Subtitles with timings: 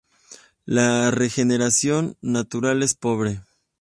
[0.65, 3.39] La regeneración natural es pobre.